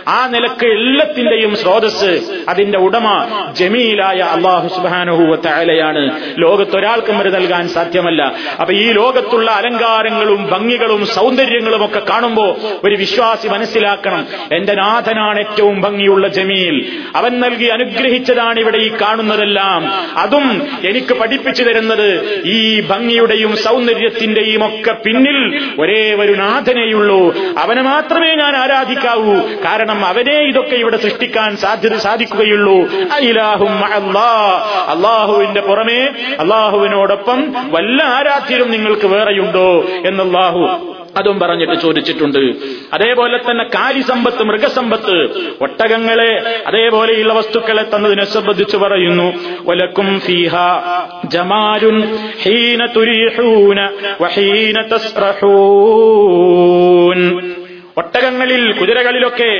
ആ 0.08 0.26
നിലയ്ക്ക് 0.26 0.66
എല്ലാത്തിന്റെയും 0.66 1.56
സ്രോതസ് 1.56 2.10
അതിന്റെ 2.48 2.78
ഉടമ 2.78 3.06
ജമീലായ 3.52 4.20
അള്ളാഹു 4.36 4.68
സുബാനുഹൂവ 4.68 5.36
താലയാണ് 5.46 6.02
ലോകത്തൊരാൾക്കും 6.38 7.18
വരെ 7.18 7.30
നൽകാൻ 7.30 7.68
സാധ്യമല്ല. 7.68 8.22
അപ്പൊ 8.60 8.72
ഈ 8.74 8.86
ലോകത്തുള്ള 8.92 9.50
അലങ്കാരങ്ങളും 9.50 10.40
ഭംഗികളും 10.52 11.06
സൗന്ദര്യങ്ങളും 11.06 11.84
ഒക്കെ 11.84 12.02
കാണുമ്പോ 12.10 12.46
ഒരു 12.84 12.94
വിശ്വാസി 12.94 13.48
മനസ്സിലാക്കണം 13.48 14.26
എന്റെ 14.52 14.74
നാഥനാണ് 14.74 15.38
ഏറ്റവും 15.38 15.80
ഭംഗിയുള്ള 15.80 16.28
ജമീൽ. 16.28 16.78
അവൻ 17.16 17.40
നൽകി 17.40 17.68
അനുഗ്രഹിച്ചതാണ് 17.76 18.58
ഇവിടെ 18.60 18.78
ഈ 18.78 18.90
കാണുന്നതെല്ലാം. 19.02 19.80
അതും 20.16 20.46
എനിക്ക് 20.84 21.14
പഠിപ്പിച്ചു 21.20 21.62
തരുന്നത് 21.62 22.08
ഈ 22.44 22.59
ഭംഗിയുടെയും 22.80 23.56
സൗന്ദര്യത്തിന്റെയും 23.56 24.66
ഒക്കെ 24.66 24.92
പിന്നിൽ 24.92 25.60
ഒരേ 25.80 26.14
ഒരു 26.14 26.32
നാഥനെയുള്ളൂ. 26.32 27.34
അവനെ 27.58 27.82
മാത്രമേ 27.82 28.34
ഞാൻ 28.34 28.56
ആരാധിക്കാവൂ. 28.56 29.34
കാരണം 29.64 30.04
അവനെ 30.06 30.34
ഇതൊക്കെ 30.34 30.74
ഇവിടെ 30.74 30.96
സൃഷ്ടിക്കാൻ 30.96 31.56
സാധ്യത 31.56 31.96
സാധിക്കുകയുള്ളൂ. 31.96 32.88
അലാഹും 33.12 33.86
അള്ളാഹുവിന്റെ 34.88 35.60
പുറമേ 35.60 36.08
അള്ളാഹുവിനോടൊപ്പം 36.40 37.54
വല്ല 37.70 38.02
ആരാധ്യരും 38.02 38.70
നിങ്ങൾക്ക് 38.70 39.06
വേറെയുണ്ടോ? 39.06 39.84
എന്നല്ലാഹു 40.06 40.96
അതും 41.16 41.40
പറഞ്ഞിട്ട് 41.40 41.80
ചോദിച്ചിട്ടുണ്ട്. 41.80 42.54
അതേപോലെ 42.92 43.38
തന്നെ 43.38 43.64
കാലിസമ്പത്ത് 43.64 44.42
മൃഗസമ്പത്ത് 44.42 45.30
ഒട്ടകങ്ങളെ 45.60 46.62
അതേപോലെയുള്ള 46.66 47.32
വസ്തുക്കളെ 47.32 47.82
തന്നതിനെ 47.82 48.24
സംബന്ധിച്ച് 48.24 48.76
പറയുന്നു. 48.76 49.32
ഒലക്കും 49.66 50.20
ഫീഹ 50.20 50.56
ജമാരുൻ 51.24 52.18
ഹീന 52.42 52.86
തുരീഹൂന 52.86 53.90
വഹീന 54.20 54.82
തസ്റഹൂൻ. 54.82 57.49
ഒട്ടകങ്ങളിൽ 58.00 58.72
കുതിരകളിലൊക്കെ 58.72 59.50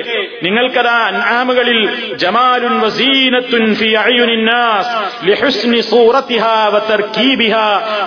നിങ്ങൾക്കതാ 0.42 0.96
അൻആമുകളിൽ 1.08 1.80
ജമാലുൻ 2.16 2.74
വസീനത്തുൻ 2.82 3.74
ഫി 3.74 3.88
അയുനിന്നാസ് 4.02 4.92
ലിഹുസ്നി 5.26 5.80
സൂറത്തിഹാ 5.90 6.54
വതർകീബിഹാ 6.74 7.66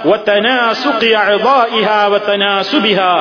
വതനാസുഖി 0.10 1.12
അഅദാഇഹാ 1.22 1.98
വതനാസുബിഹാ 2.08 3.12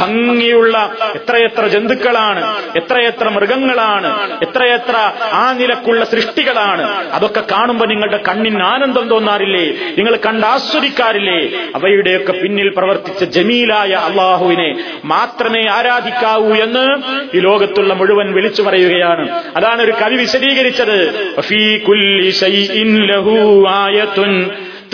ഭംഗിയുള്ള 0.00 0.76
എത്രയെത്ര 1.14 1.66
ജന്തുക്കളാണ് 1.66 2.42
എത്രയെത്ര 2.74 3.28
മൃഗങ്ങളാണ് 3.28 4.10
എത്രയെത്ര 4.42 4.96
ആ 5.34 5.52
നിലക്കുള്ള 5.52 6.02
സൃഷ്ടികളാണ്. 6.04 6.84
അതൊക്കെ 7.12 7.42
കാണുമ്പോൾ 7.52 7.88
നിങ്ങളുടെ 7.88 8.20
കണ്ണിന് 8.28 8.62
ആനന്ദം 8.64 9.04
തോന്നാറില്ലേ? 9.10 9.64
നിങ്ങൾ 9.98 10.14
കണ്ടാസ്വദിക്കാറില്ലേ 10.26 11.38
അവയുടെയൊക്കെ 11.74 12.32
പിന്നിൽ 12.42 12.68
പ്രവർത്തിച്ച 12.78 13.24
ജമീലായ 13.36 13.92
അള്ളാഹുവിനെ 14.08 14.68
മാത്രമേ 15.04 15.62
ആരാധിക്കാവൂ 15.76 16.49
എന്ന് 16.56 17.02
ഈ 17.36 17.40
ലോകത്തുള്ള 17.40 17.94
മുഴുവൻ 17.94 18.32
വിളിച്ചു 18.32 18.62
പറയുകയാണ്. 18.62 19.30
അതാണ് 19.56 19.82
ഒരു 19.82 19.92
കവി 19.92 20.16
വിശദീകരിച്ചത്. 20.16 21.14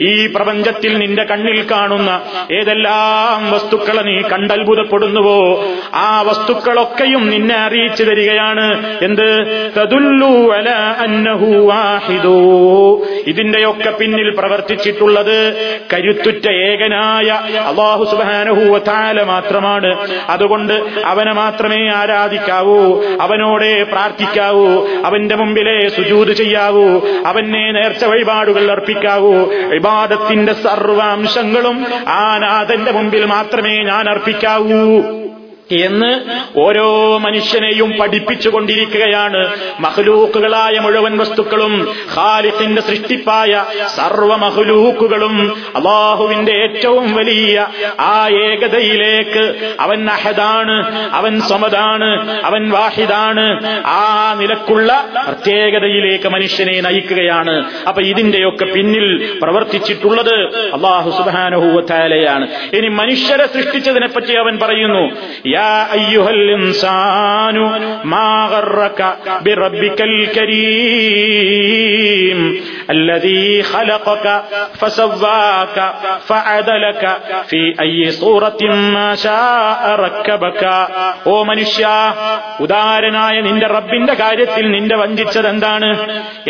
ഈ 0.00 0.26
പ്രപഞ്ചത്തിൽ 0.26 0.98
നിന്റെ 0.98 1.24
കണ്ണിൽ 1.24 1.66
കാണുന്ന 1.70 2.20
ഏതെല്ലാം 2.52 3.52
വസ്തുക്കളെ 3.52 4.02
നീ 4.02 4.20
കണ്ടത്ഭുതപ്പെടുന്നുവോ 4.22 5.64
ആ 5.94 6.22
വസ്തുക്കളൊക്കെയും 6.22 7.30
നിന്നെ 7.30 7.54
അറിയിച്ചു 7.54 8.04
തരികയാണ്. 8.04 8.98
എന്ത്? 9.04 9.46
തദുല്ലു 9.80 10.52
അല 10.52 10.68
അന്നഹു 10.98 11.46
വാഹിദൂ. 11.46 12.36
ഇതിന്റെയൊക്കെ 13.26 13.90
പിന്നിൽ 13.90 14.30
പ്രവർത്തിച്ചിട്ടുള്ളത് 14.30 15.54
കരുത്തുറ്റ 15.94 16.50
ഏകനായ 16.50 17.30
അള്ളാഹു 17.58 18.04
സുബാനഹൂവത്താല 18.04 19.22
മാത്രമാണ്. 19.22 20.08
അതുകൊണ്ട് 20.28 20.84
അവനെ 21.04 21.32
മാത്രമേ 21.32 21.88
ആരാധിക്കാവൂ 21.88 23.02
അവനോടെ 23.20 23.82
പ്രാർത്ഥിക്കാവൂ 23.82 24.86
അവന്റെ 25.26 25.44
മുമ്പിലെ 25.44 25.88
സുജൂത് 25.88 26.32
ചെയ്യാവൂ. 26.32 27.00
അവനെ 27.26 27.72
നേർച്ച 27.72 28.04
വഴിപാടുകൾ 28.04 28.70
അർപ്പിക്കാവൂ. 28.70 29.32
വിവാദത്തിന്റെ 29.68 30.52
സർവാംശങ്ങളും 30.52 31.86
ആ 32.08 32.38
നാഥന്റെ 32.38 32.92
മുമ്പിൽ 32.92 33.24
മാത്രമേ 33.24 33.82
ഞാൻ 33.84 34.08
അർപ്പിക്കാവൂ. 34.08 35.25
എന്ന് 35.70 36.10
ഓരോ 36.60 37.18
മനുഷ്യനെയും 37.18 37.92
പഠിപ്പിച്ചുകൊണ്ടിരിക്കുകയാണ്. 38.00 39.40
മഹലൂക്കുകളായ 39.80 40.78
മുഴുവൻ 40.78 41.18
വസ്തുക്കളും 41.18 41.94
ഖാലിഖിന്റെ 42.16 42.82
സൃഷ്ടിപ്പായ 42.82 43.64
സർവ 43.96 44.36
മഹലൂക്കുകളും 44.36 45.52
അള്ളാഹുവിന്റെ 45.76 46.52
ഏറ്റവും 46.52 47.14
വലിയ 47.14 47.66
ആ 48.00 48.28
ഏകതയിലേക്ക് 48.28 49.74
അവൻ 49.80 50.10
അഹദാണ് 50.10 50.76
അവൻ 51.12 51.40
സമതാണ് 51.40 52.10
അവൻ 52.44 52.70
വാഹിദാണ് 52.70 53.46
ആ 53.86 54.34
നിലക്കുള്ള 54.38 55.08
പ്രത്യേകതയിലേക്ക് 55.26 56.28
മനുഷ്യനെ 56.28 56.80
നയിക്കുകയാണ്. 56.80 57.70
അപ്പൊ 57.88 58.02
ഇതിന്റെയൊക്കെ 58.02 58.64
പിന്നിൽ 58.64 59.38
പ്രവർത്തിച്ചിട്ടുള്ളത് 59.42 60.34
അള്ളാഹു 60.76 61.10
സുബാനുഹൂവത്താലയാണ് 61.10 62.48
ഇനി 62.76 62.88
മനുഷ്യരെ 62.88 63.46
സൃഷ്ടിച്ചതിനെപ്പറ്റി 63.46 64.32
അവൻ 64.32 64.58
പറയുന്നു 64.58 65.04
യാ 65.55 65.67
അയ്യുഹൽ 65.95 66.43
ഇൻസാനു 66.57 67.65
മാ 68.13 68.27
ഗർറക 68.53 69.01
ബിറബ്ബിക്കൽ 69.45 70.13
കരീം 71.41 72.39
الذي 72.91 73.45
خلقك 73.65 74.25
فسواك 74.73 75.77
فعدلك 76.21 77.03
في 77.43 77.61
أي 77.79 77.99
صورة 78.13 78.61
ما 78.89 79.09
شاء 79.17 79.81
ركبك 80.05 80.63
ഓ 81.25 81.35
മനുഷ്യ 81.49 81.83
ഉദാരനായ 82.63 83.35
നിന്റെ 83.47 83.67
റബ്ബിന്റെ 83.75 84.13
കാര്യത്തിൽ 84.21 84.65
നിന്റെ 84.75 84.95
വഞ്ചിച്ചത് 85.01 85.47
എന്താണ് 85.51 85.89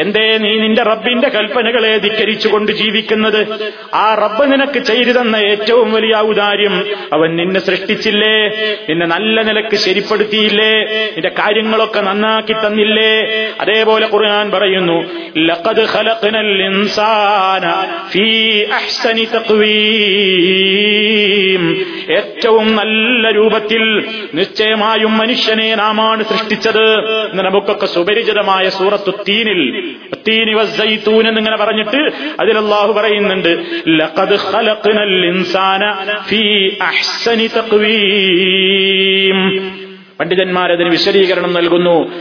എന്തേ 0.03 0.25
നീ 0.43 0.51
നിന്റെ 0.63 0.84
റബ്ബിന്റെ 0.89 1.29
കൽപ്പനകളെ 1.36 1.91
ധിക്കരിച്ചുകൊണ്ട് 2.05 2.71
ജീവിക്കുന്നത് 2.81 3.39
ആ 3.97 4.07
റബ്ബ് 4.21 4.43
നിനക്ക് 4.53 4.79
ചെയ്തു 4.89 5.13
തന്ന 5.17 5.36
ഏറ്റവും 5.51 5.88
വലിയ 5.95 6.13
ഔദാര്യം 6.27 6.75
അവൻ 7.17 7.29
നിന്നെ 7.39 7.62
സൃഷ്ടിച്ചില്ലേ 7.67 8.36
നിന്നെ 8.96 9.14
നല്ല 9.14 9.42
നിലയ്ക്ക് 9.42 9.76
ശരിപ്പെടുത്തിയില്ലേ? 9.76 10.72
നിന്റെ 11.14 11.30
കാര്യങ്ങളൊക്കെ 11.38 12.00
നന്നാക്കി 12.00 12.52
തന്നില്ലേ? 12.52 13.12
അതേപോലെ 13.61 14.09
ഖുർആൻ 14.12 14.50
പറയുന്നു 14.50 15.04
ലഖദ് 15.48 15.87
ഇൻസാന 16.66 17.64
ഫീ 18.12 18.26
അഹ്സനി 18.78 19.28
തഖ്വീം 19.35 19.66
ഏറ്റവും 22.16 22.76
നല്ല 22.76 23.30
രൂപത്തിൽ 23.30 23.82
നിശ്ചയമായും 24.35 25.18
മനുഷ്യനെ 25.18 25.74
നാമാണ് 25.74 26.24
സൃഷ്ടിച്ചത്. 26.24 26.87
എന്ന് 27.30 27.42
നമുക്കൊക്കെ 27.42 27.87
സുപരിചിതമായ 27.87 28.68
സൂറത്തു 28.78 29.12
തീനിൽ 29.28 29.92
തീനി 30.28 30.54
വസ്സൈത്തൂൻ 30.54 31.28
എന്നിങ്ങനെ 31.28 31.56
പറഞ്ഞിട്ട് 31.56 32.00
അതിൽ 32.40 32.59
പറയുന്നുണ്ട് 32.98 33.48
ലഖദ് 34.00 34.38
ഖലഖ്നൽ 34.52 35.14
ഇൻസാന 35.32 35.82
ഫീ 36.28 36.42
അഹ്സനി 36.90 37.48
തഖ്വീം 37.56 38.86
പണ്ഡിതന്മാർ 40.20 40.72
അതിന് 40.72 40.88
വിശദീകരണം 40.88 41.53
നൽകുന്നു. 41.53 42.12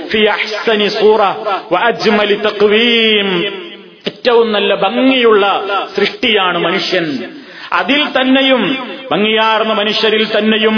ഏറ്റവും 4.07 4.51
നല്ല 4.51 4.75
ഭംഗിയുള്ള 4.75 5.63
സൃഷ്ടിയാണ് 5.95 6.57
മനുഷ്യൻ. 6.57 7.23
അതിൽ 7.75 8.01
തന്നെയും 8.21 8.61
ഭംഗിയാർന്ന 9.11 9.73
മനുഷ്യരിൽ 9.73 10.27
തന്നെയും 10.37 10.77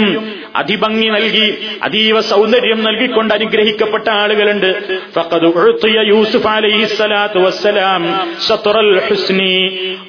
അതിഭംഗി 0.56 1.08
നൽകി 1.08 1.58
അതീവ 1.82 2.20
സൗന്ദര്യം 2.20 2.84
നൽകിക്കൊണ്ട് 2.84 3.34
അനുഗ്രഹിക്കപ്പെട്ട 3.34 4.08
ആളുകളുണ്ട്. 4.08 4.70
യൂസുഫ് 6.06 6.48
ഹുസ്നി. 9.08 9.52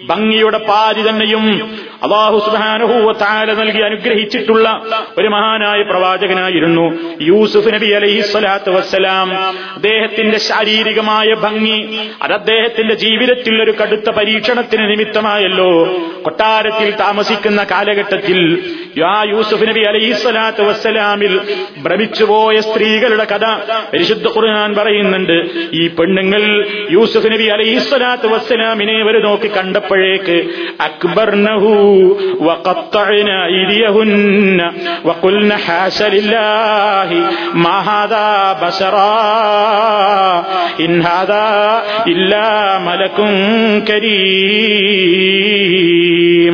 ഭംഗിയുടെ 0.09 0.57
പാതി 0.57 1.09
തന്നെയും 1.09 1.45
അള്ളാഹു 2.03 2.39
സുബ്ഹാനഹു 2.39 2.93
വതആല 2.93 3.53
നൽകി 3.53 3.81
അനുഗ്രഹിച്ചിട്ടുള്ള 3.81 4.83
ഒരു 5.17 5.27
മഹാനായ 5.27 5.81
പ്രവാചകനായിരുന്നു 5.81 6.85
യൂസുഫ് 7.21 7.73
നബി 7.73 7.85
അലൈഹി 7.85 8.21
സ്വലാത്തു 8.21 8.71
വസ്സലാം. 8.71 9.33
അദ്ദേഹത്തിന്റെ 9.75 10.37
ശാരീരികമായ 10.37 11.33
ഭംഗി 11.33 11.99
അത് 12.21 12.33
അദ്ദേഹത്തിന്റെ 12.33 12.95
ജീവിതത്തിൽ 12.95 13.63
ഒരു 13.63 13.71
കടുത്ത 13.71 14.09
പരീക്ഷണത്തിന് 14.09 14.83
നിമിത്തമായല്ലോ. 14.91 15.71
കൊട്ടാരത്തിൽ 16.21 16.78
താമസിക്കുന്ന 17.00 17.60
കാലഘട്ടത്തിൽ 17.72 18.38
യാ 18.98 19.14
യൂസുഫ് 19.30 19.66
നബി 19.68 19.82
അലൈഹിസ്സലാത്തു 19.90 20.62
വസ്സലാമിൽ 20.68 21.32
ഭ്രമിച്ചുപോയ 21.84 22.56
സ്ത്രീകളുടെ 22.66 23.24
കഥ 23.32 23.46
പരിശുദ്ധ 23.92 24.26
ഖുർആൻ 24.34 24.70
പറയുന്നുണ്ട് 24.78 25.34
ഈ 25.74 25.82
പെണ്ണുങ്ങൾ 25.98 26.42
യൂസുഫ് 26.94 27.30
നബി 27.34 27.46
അലൈഹിസ്സലാത്തു 27.54 28.28
വസ്സലാമിനെ 28.34 28.96
അവർ 29.02 29.16
നോക്കി 29.26 29.50
കണ്ടപ്പോഴേക്ക് 29.56 30.38
അക്ബർനഹു 30.88 31.74
وقطعن 32.40 33.28
أيديهن 33.48 34.72
وقلن 35.04 35.56
حاش 35.56 36.02
لله 36.04 37.10
ما 37.56 37.80
هذا 37.82 38.56
بشرا 38.62 40.46
إن 40.80 41.02
هذا 41.02 41.82
إلا 42.06 42.78
ملك 42.80 43.18
كريم 43.88 45.44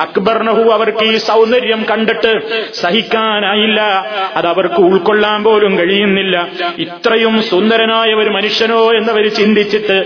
അക്ബർനഹു 0.00 0.62
അവർക്ക് 0.70 1.04
ഈ 1.04 1.16
സൗന്ദര്യം 1.16 1.86
കണ്ടിട്ട് 1.90 2.32
സഹിക്കാനായില്ല. 2.72 3.80
അത് 4.36 4.46
അവർക്ക് 4.46 4.80
ഉൾക്കൊള്ളാൻ 4.88 5.44
പോലും 5.44 5.78
കഴിയുന്നില്ല. 5.78 6.36
ഇത്രയും 6.78 7.42
സുന്ദരനായ 7.42 8.10
ഒരു 8.22 8.30
മനുഷ്യനോ 8.30 8.80
എന്നവർ 8.92 9.28
ചിന്തിച്ചിട്ട് 9.28 9.98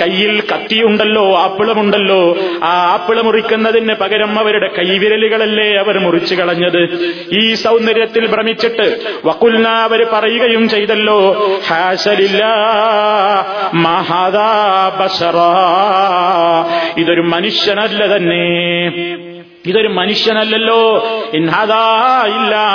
കയ്യിൽ 0.00 0.42
കത്തിയുണ്ടല്ലോ 0.52 1.24
ആപ്പിളമുണ്ടല്ലോ. 1.38 2.22
ആ 2.62 2.72
ആപ്പിള 2.92 3.20
മുറിക്കുന്നതിന് 3.20 3.94
പകരം 3.94 4.38
അവരുടെ 4.38 4.68
കൈവിരലുകളല്ലേ 4.78 5.68
അവർ 5.76 5.98
മുറിച്ചു 5.98 6.34
കളഞ്ഞത്? 6.34 6.82
ഈ 7.32 7.54
സൗന്ദര്യത്തിൽ 7.54 8.26
ഭ്രമിച്ചിട്ട് 8.34 8.86
വക്കുൽന 9.24 9.68
അവർ 9.88 10.00
പറയുകയും 10.12 10.68
ചെയ്തല്ലോ 10.68 11.18
ഹാസലില്ല 11.68 12.42
മഹദാ 13.74 14.50
ബഷറാ 15.00 15.50
ഇതൊരു 16.98 17.22
മനുഷ്യനല്ല 17.36 18.02
തന്നെ 18.14 18.42
ഇതൊരു 19.66 19.88
മനുഷ്യനല്ലല്ലോ. 19.88 20.82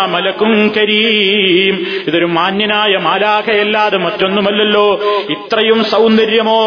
മലക്കും 0.09 0.71
കരീം. 0.77 1.75
ഇതൊരു 2.07 2.25
മാന്യനായ 2.25 2.97
മാലാഖയല്ലാതെ 2.97 3.97
മറ്റൊന്നുമല്ലല്ലോ. 3.97 4.99
ഇത്രയും 5.29 5.83
സൗന്ദര്യമോ 5.83 6.61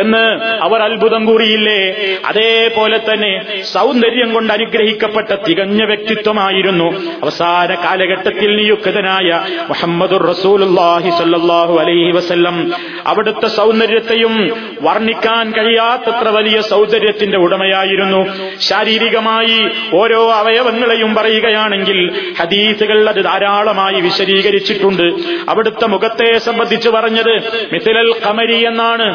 എന്ന് 0.00 0.24
അവർ 0.62 0.82
അത്ഭുതം 0.82 1.24
കൂറിയില്ലേ? 1.24 1.80
അതേപോലെ 2.26 2.98
തന്നെ 2.98 3.62
സൗന്ദര്യം 3.62 4.34
കൊണ്ട് 4.34 4.52
അനുഗ്രഹിക്കപ്പെട്ട 4.52 5.34
തികഞ്ഞ 5.48 5.84
വ്യക്തിത്വമായിരുന്നു 5.84 6.88
അവസാന 7.22 7.74
കാലഘട്ടത്തിൽ 7.74 8.56
നിയുക്തനായ 8.56 9.40
മുഹമ്മദുർ 9.68 10.22
റസൂലുള്ളാഹി 10.26 11.10
സല്ലല്ലാഹു 11.10 11.78
അലൈഹി 11.78 12.10
വസല്ലം. 12.10 12.72
അവിടുത്തെ 13.06 13.46
സൗന്ദര്യത്തെയും 13.46 14.34
വർണിക്കാൻ 14.82 15.52
കഴിയാത്തത്ര 15.52 16.28
വലിയ 16.28 16.60
സൗന്ദര്യത്തിന്റെ 16.60 17.38
ഉടമയായിരുന്നു. 17.38 18.20
ശാരീരികമായി 18.60 19.59
ഓരോ 19.94 20.20
അവയവങ്ങളെയും 20.32 21.14
പറയുകയാണെങ്കിൽ 21.14 21.98
ഹദീസുകൾ 22.40 22.98
അത് 23.08 23.20
ധാരാളമായി 23.24 24.00
വിശദീകരിച്ചിട്ടുണ്ട്. 24.00 25.06
അവിടുത്തെ 25.50 25.86
മുഖത്തെ 25.94 26.28
സംബന്ധിച്ച് 26.38 26.88
പറഞ്ഞത് 26.88 27.32
മിഥിലൽ 27.72 28.10
കമരി 28.26 28.58
എന്നാണ്. 28.66 29.08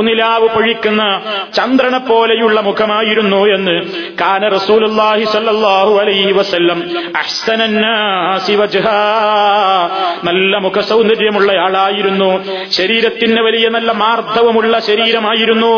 ഉനിലാവ് 0.00 0.48
പൊഴിക്കുന്ന 0.48 1.02
ചന്ദ്രനെ 1.56 2.00
പോലെയുള്ള 2.10 2.60
മുഖമായിരുന്നു 2.60 3.40
എന്ന്. 3.56 3.76
കാന 4.20 4.48
റസൂലുള്ളാഹി 4.48 5.24
സല്ലല്ലാഹു 5.34 5.92
അലൈഹി 6.00 6.32
വസല്ലം 6.32 6.80
വജ്ഹ 8.62 8.88
നല്ല 10.24 10.58
മുഖ 10.64 10.80
സൗന്ദര്യമുള്ള 10.90 11.50
ആളായിരുന്നു 11.64 12.28
ശരീരത്തിന് 12.70 13.40
വലിയ 13.46 13.66
നല്ല 13.68 13.90
മാർദ്ദവമുള്ള 14.02 14.78
ശരീരമായിരുന്നു. 14.88 15.72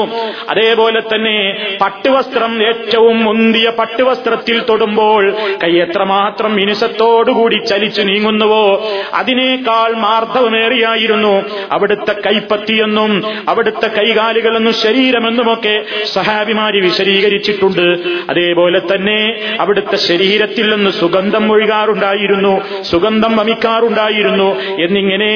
അതേപോലെ 0.51 1.01
തന്നെ 1.13 1.37
പട്ടുവസ്ത്രം 1.83 2.53
ഏറ്റവും 2.69 3.17
മുന്തിയ 3.25 3.67
പട്ടുവസ്ത്രത്തിൽ 4.15 4.59
തൊടുമ്പോൾ 4.69 5.23
കൈ 5.63 5.71
എത്രമാത്രം 5.85 6.51
മിനുസത്തോടുകൂടി 6.55 7.59
ചലിച്ചു 7.71 8.03
നീങ്ങുന്നുവോ 8.03 8.65
അതിനേക്കാൾ 9.15 9.91
മാർദ്ദവമേറിയായിരുന്നു 10.05 11.33
അവിടുത്തെ 11.73 12.15
കൈപ്പത്തിയെന്നും 12.27 13.13
അവിടുത്തെ 13.49 13.89
കൈകാലുകളെന്നും 13.97 14.75
ശരീരമെന്നുമൊക്കെ 14.85 15.75
സഹാബിമാരി 16.13 16.79
വിശദീകരിച്ചിട്ടുണ്ട്. 16.81 17.87
അതേപോലെ 18.31 18.81
തന്നെ 18.93 19.21
അവിടുത്തെ 19.61 19.99
ശരീരത്തിൽ 20.09 20.67
നിന്ന് 20.75 20.93
സുഗന്ധം 21.01 21.45
ഒഴുകാറുണ്ടായിരുന്നു 21.53 22.55
സുഗന്ധം 22.91 23.33
വമിക്കാറുണ്ടായിരുന്നു 23.37 24.49
എന്നിങ്ങനെ 24.85 25.31